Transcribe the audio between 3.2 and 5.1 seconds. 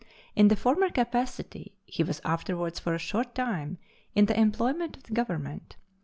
time in the employment of